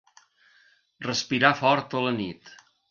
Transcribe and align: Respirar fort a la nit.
Respirar 1.09 1.55
fort 1.63 1.99
a 2.01 2.05
la 2.09 2.17
nit. 2.21 2.55